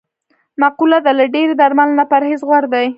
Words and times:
مقوله 0.61 0.99
ده: 1.05 1.11
له 1.19 1.25
ډېری 1.33 1.55
درملو 1.61 1.97
نه 1.99 2.05
پرهېز 2.11 2.41
غور 2.47 2.63
دی. 2.73 2.87